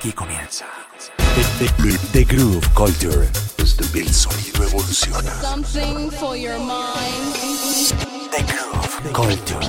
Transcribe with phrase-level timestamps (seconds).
[0.00, 0.64] Aquí comienza.
[1.58, 3.28] The, the- the Groove Culture.
[3.94, 5.30] El sonido evoluciona.
[5.42, 7.34] Something for your mind.
[8.30, 9.60] The Groove Culture.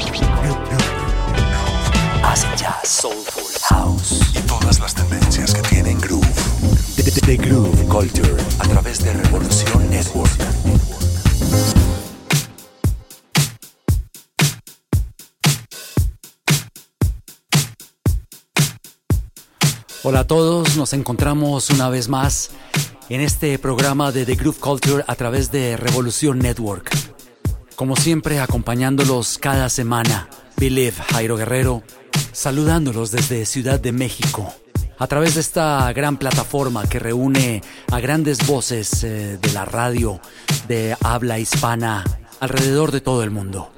[2.24, 4.22] Acid jazz, soulful, house.
[4.34, 6.26] Y todas las tendencias que tienen groove.
[6.96, 8.38] The, the- the Groove Culture.
[8.60, 10.32] A través de Revolución Network.
[20.04, 22.50] Hola a todos, nos encontramos una vez más
[23.10, 26.90] en este programa de The Groove Culture a través de Revolución Network.
[27.76, 31.84] Como siempre, acompañándolos cada semana, Believe Jairo Guerrero,
[32.32, 34.52] saludándolos desde Ciudad de México,
[34.98, 40.20] a través de esta gran plataforma que reúne a grandes voces eh, de la radio
[40.68, 42.04] de habla hispana
[42.40, 43.72] alrededor de todo el mundo.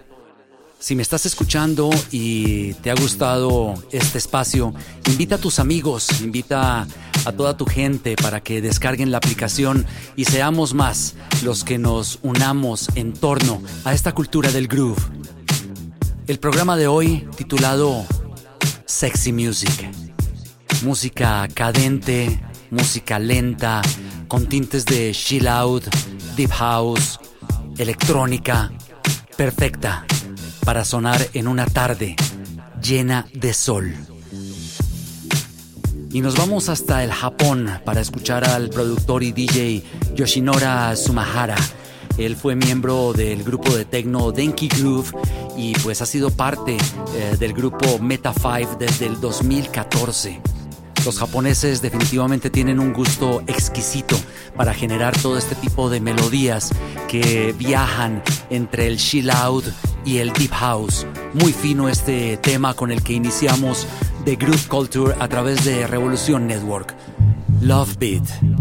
[0.84, 4.74] Si me estás escuchando y te ha gustado este espacio,
[5.08, 6.86] invita a tus amigos, invita
[7.24, 9.86] a toda tu gente para que descarguen la aplicación
[10.18, 15.02] y seamos más los que nos unamos en torno a esta cultura del groove.
[16.28, 18.06] El programa de hoy titulado
[18.86, 19.90] Sexy Music.
[20.84, 23.82] Música cadente, música lenta,
[24.28, 25.86] con tintes de chill out,
[26.36, 27.22] deep house,
[27.78, 28.70] electrónica,
[29.38, 30.06] perfecta
[30.66, 32.16] para sonar en una tarde
[32.82, 33.94] llena de sol.
[36.12, 39.84] Y nos vamos hasta el Japón para escuchar al productor y DJ
[40.16, 41.56] Yoshinora Sumahara.
[42.18, 45.12] Él fue miembro del grupo de techno Denki Groove
[45.58, 46.78] y pues ha sido parte
[47.16, 50.40] eh, del grupo Meta 5 desde el 2014.
[51.06, 54.16] Los japoneses definitivamente tienen un gusto exquisito
[54.56, 56.72] para generar todo este tipo de melodías
[57.10, 59.66] que viajan entre el chill out
[60.06, 61.06] y el deep house.
[61.34, 63.86] Muy fino este tema con el que iniciamos
[64.24, 66.96] The Groove Culture a través de Revolución Network.
[67.60, 68.53] Love Beat.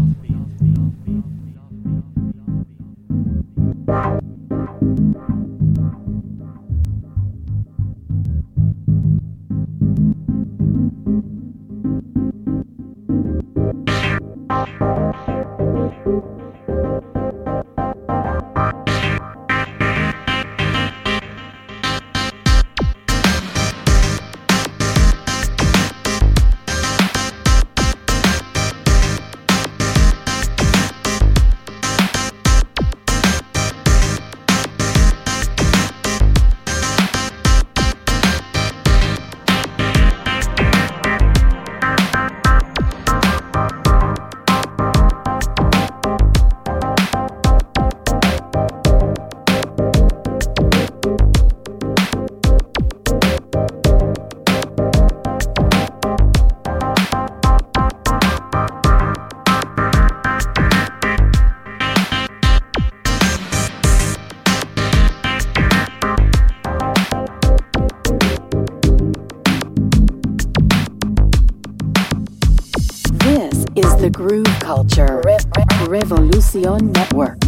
[76.53, 77.42] Revolution Network.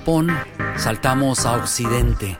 [0.00, 0.28] Japón
[0.78, 2.38] saltamos a Occidente.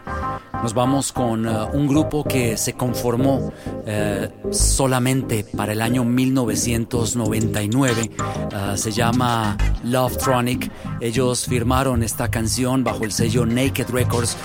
[0.63, 3.53] Nos vamos con uh, un grupo que se conformó
[3.87, 8.11] uh, solamente para el año 1999.
[8.19, 10.71] Uh, se llama Love Tronic.
[11.01, 14.37] Ellos firmaron esta canción bajo el sello Naked Records.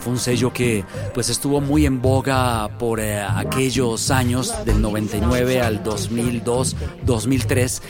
[0.00, 0.84] fue un sello que
[1.14, 7.82] pues estuvo muy en boga por aquellos años del 99 al 2002, 2003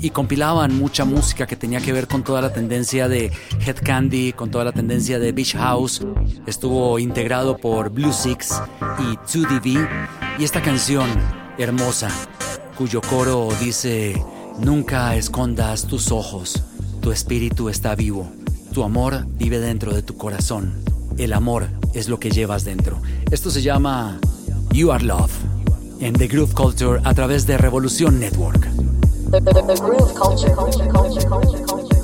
[0.00, 3.32] y compilaban mucha música que tenía que ver con toda la tendencia de
[3.66, 6.02] Head Candy, con toda la tendencia de Beach House.
[6.46, 8.60] Estuvo integrado por Blue Six
[8.98, 9.88] y 2DV
[10.38, 11.08] y esta canción
[11.58, 12.08] hermosa
[12.76, 14.22] cuyo coro dice
[14.58, 16.64] Nunca escondas tus ojos,
[17.00, 18.28] tu espíritu está vivo,
[18.72, 20.74] tu amor vive dentro de tu corazón,
[21.16, 23.00] el amor es lo que llevas dentro.
[23.30, 24.18] Esto se llama
[24.72, 25.30] You Are Love
[26.00, 28.68] en The Groove Culture a través de Revolución Network.
[29.30, 31.97] groove culture.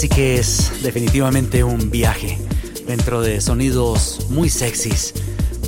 [0.00, 2.38] Sí que es definitivamente un viaje
[2.86, 5.12] dentro de sonidos muy sexys.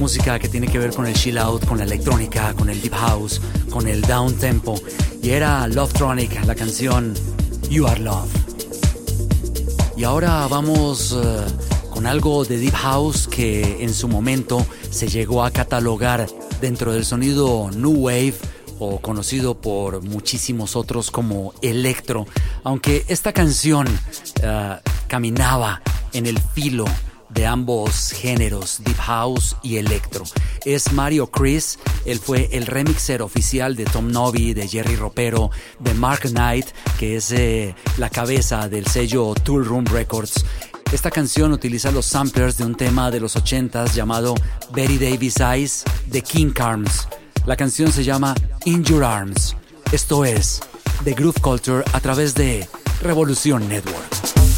[0.01, 2.95] Música que tiene que ver con el chill out, con la electrónica, con el deep
[2.95, 4.81] house, con el down tempo.
[5.23, 7.13] Y era Love Tronic, la canción
[7.69, 8.31] You Are Love.
[9.99, 15.45] Y ahora vamos eh, con algo de deep house que en su momento se llegó
[15.45, 16.27] a catalogar
[16.59, 18.37] dentro del sonido New Wave
[18.83, 22.27] o conocido por muchísimos otros como electro,
[22.65, 26.85] aunque esta canción uh, caminaba en el filo
[27.29, 30.25] de ambos géneros, Deep House y Electro.
[30.65, 35.95] Es Mario Chris, él fue el remixer oficial de Tom Novi, de Jerry Ropero, de
[35.95, 36.67] Mark Knight,
[36.99, 40.45] que es eh, la cabeza del sello Tool Room Records.
[40.93, 44.35] Esta canción utiliza los samplers de un tema de los 80s llamado
[44.73, 47.09] Betty Davis Eyes de King Carms.
[47.45, 48.35] La canción se llama
[48.65, 49.57] In Your Arms.
[49.91, 50.61] Esto es
[51.03, 52.69] The Groove Culture a través de
[53.03, 54.52] Revolución Network.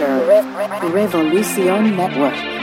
[0.00, 2.61] Revolution Network.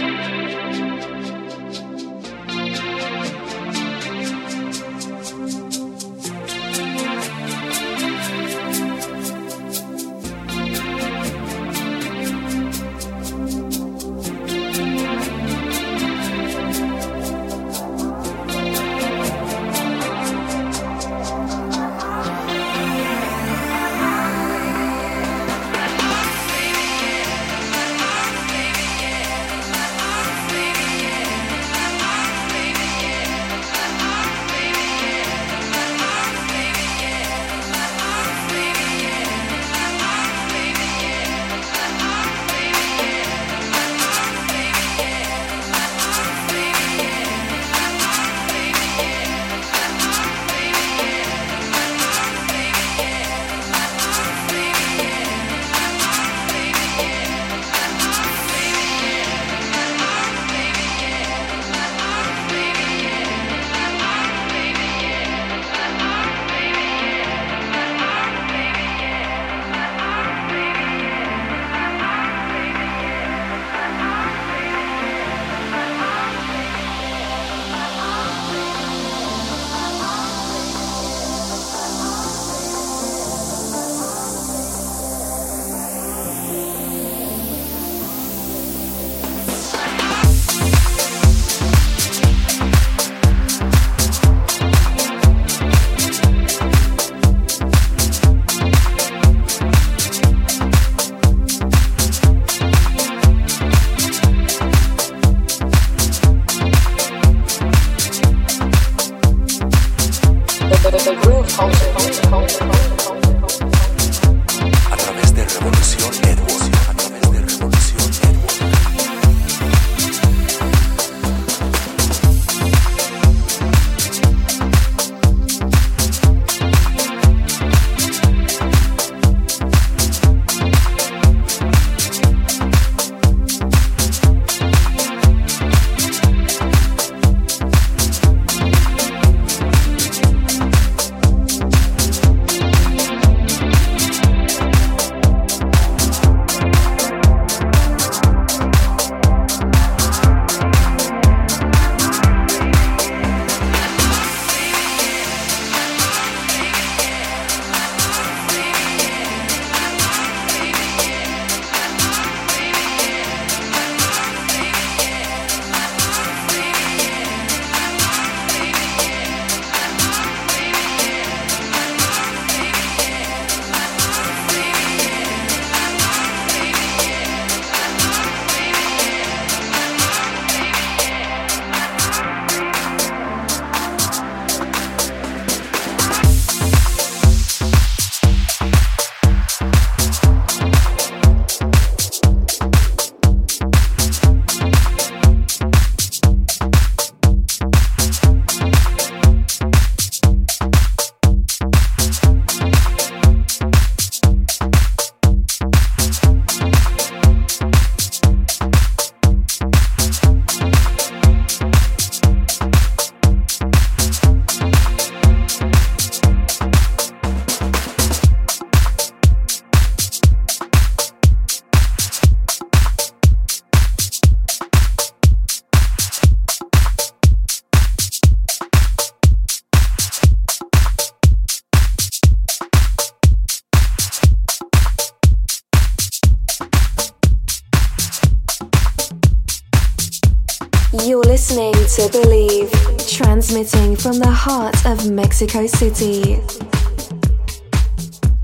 [244.52, 246.42] Heart of Mexico City.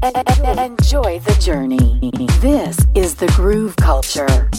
[0.04, 2.12] Enjoy the journey.
[2.42, 4.52] This is the Groove Culture.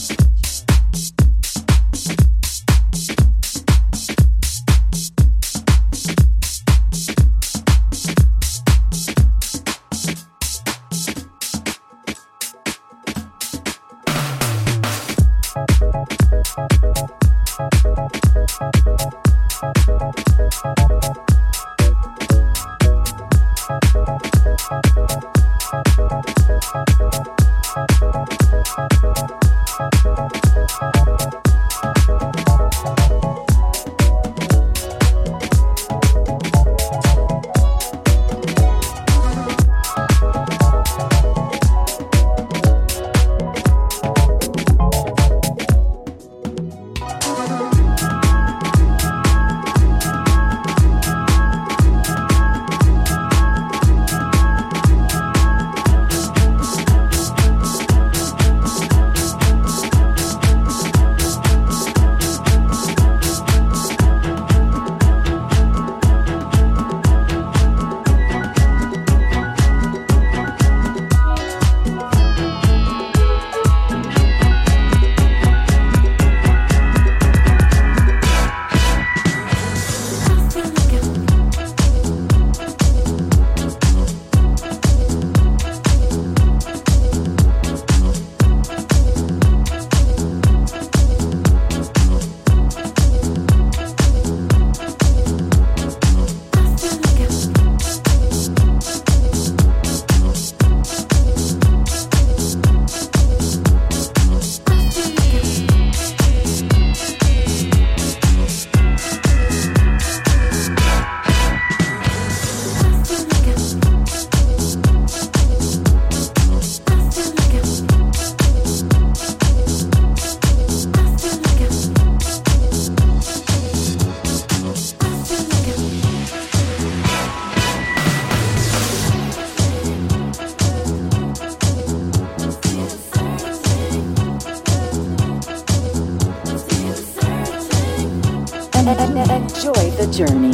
[138.87, 140.53] Enjoy the journey.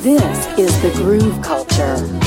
[0.00, 2.25] This is the groove culture.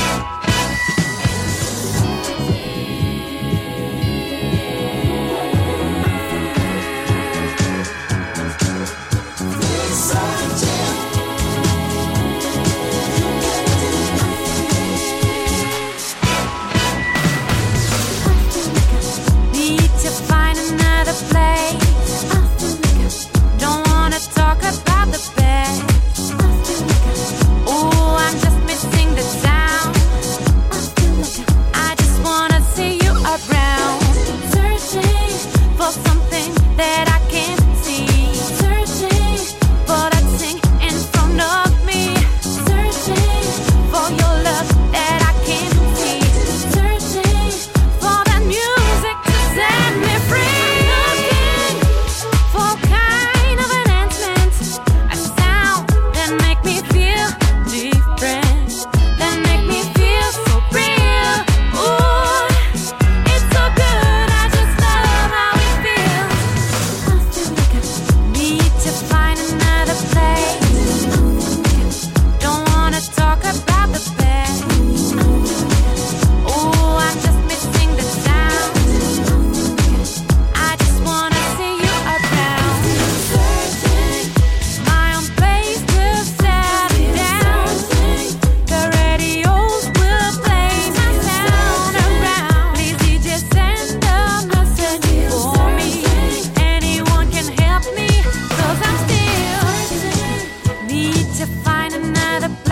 [101.40, 102.69] to find another place.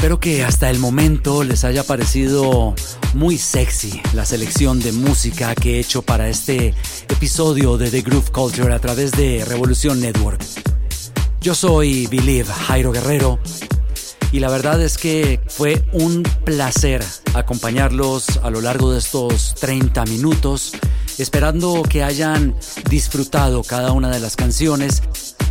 [0.00, 2.74] Espero que hasta el momento les haya parecido
[3.12, 6.72] muy sexy la selección de música que he hecho para este
[7.10, 10.42] episodio de The Groove Culture a través de Revolución Network.
[11.42, 13.40] Yo soy Believe Jairo Guerrero
[14.32, 20.06] y la verdad es que fue un placer acompañarlos a lo largo de estos 30
[20.06, 20.72] minutos,
[21.18, 22.56] esperando que hayan
[22.88, 25.02] disfrutado cada una de las canciones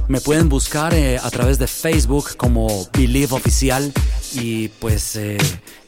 [0.09, 3.93] me pueden buscar eh, a través de Facebook como Believe Oficial
[4.33, 5.37] y pues eh,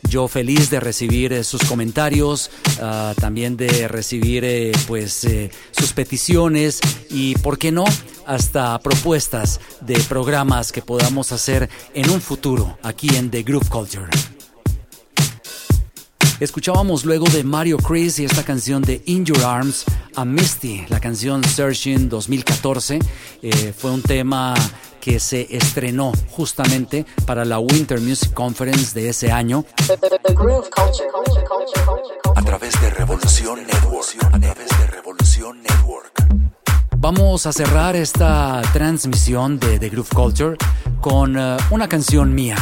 [0.03, 2.49] yo feliz de recibir eh, sus comentarios,
[2.81, 4.45] ah, también de recibir
[4.87, 5.27] pues
[5.71, 7.85] sus peticiones y por qué no
[8.25, 14.07] hasta propuestas de programas que podamos hacer en un futuro aquí en The Groove Culture.
[16.41, 20.99] Escuchábamos luego de Mario Chris y esta canción de In Your Arms a Misty, la
[20.99, 22.97] canción Searching 2014.
[23.43, 24.55] Eh, fue un tema
[24.99, 29.65] que se estrenó justamente para la Winter Music Conference de ese año.
[32.35, 34.07] A través de Revolución Network.
[34.33, 36.11] A través de Revolución Network.
[36.97, 40.57] Vamos a cerrar esta transmisión de The Groove Culture
[41.01, 42.55] con uh, una canción mía.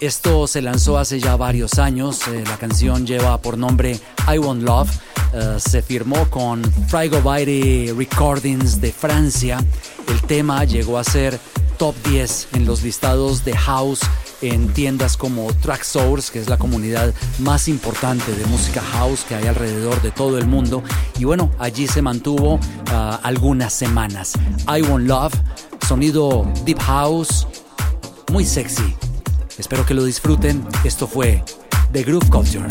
[0.00, 2.26] Esto se lanzó hace ya varios años.
[2.28, 4.00] Eh, la canción lleva por nombre
[4.32, 4.90] I Want Love.
[5.34, 9.62] Eh, se firmó con Frigobairi Recordings de Francia.
[10.08, 11.38] El tema llegó a ser
[11.76, 14.00] top 10 en los listados de house
[14.40, 19.46] en tiendas como Tracksource, que es la comunidad más importante de música house que hay
[19.46, 20.82] alrededor de todo el mundo.
[21.18, 22.58] Y bueno, allí se mantuvo
[22.90, 24.32] eh, algunas semanas.
[24.66, 25.34] I Want Love,
[25.86, 27.46] sonido deep house,
[28.32, 28.96] muy sexy.
[29.60, 30.66] Espero que lo disfruten.
[30.84, 31.44] Esto fue
[31.92, 32.66] The Groove Culture.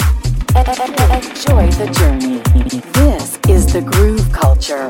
[0.56, 2.42] Enjoy the journey.
[2.94, 4.90] This is the Groove Culture.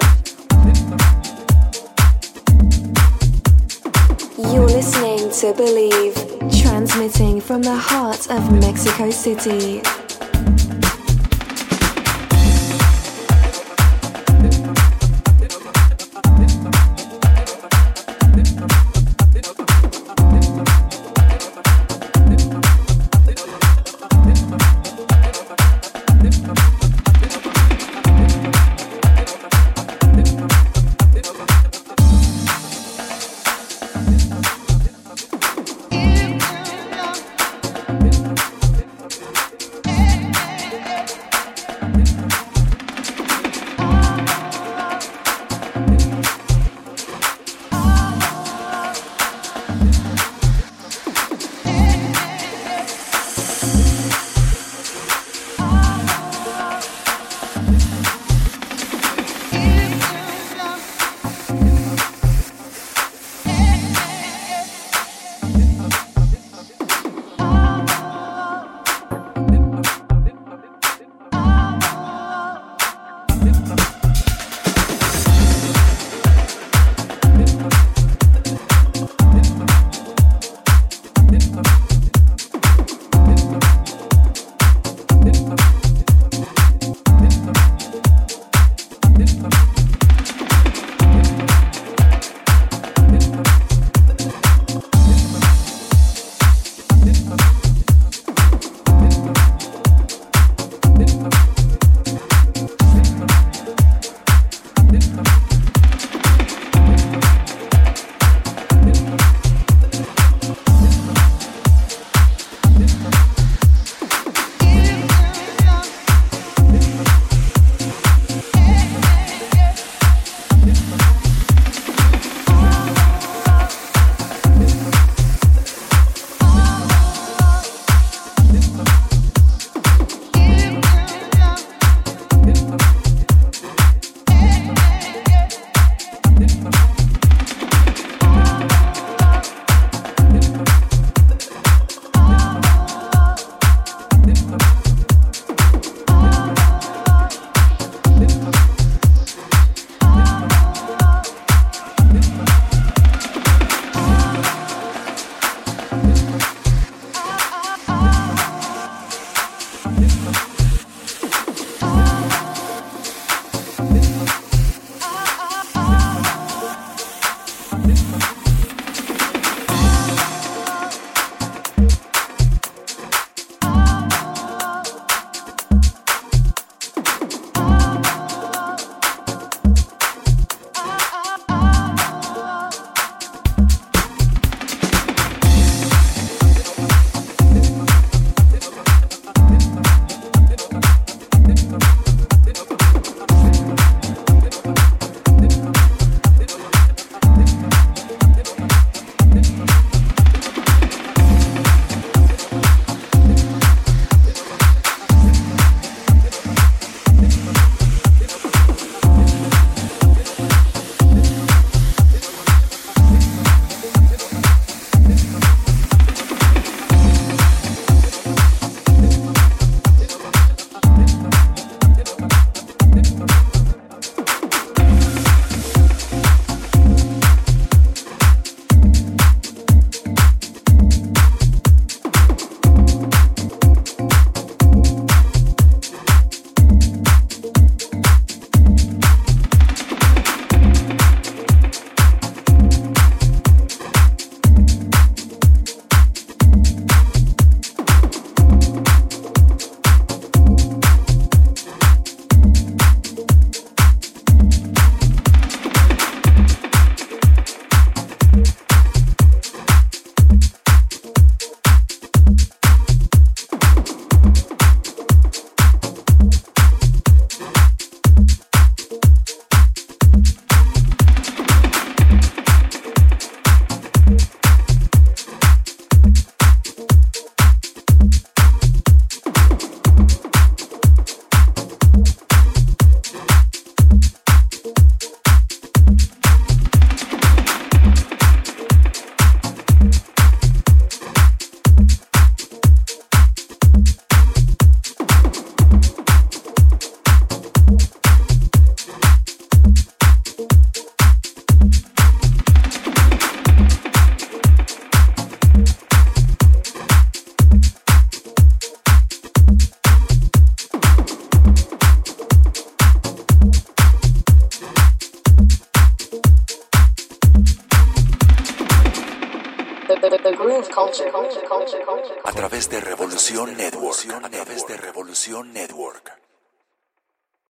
[4.37, 6.15] You're listening to Believe,
[6.63, 9.81] transmitting from the heart of Mexico City.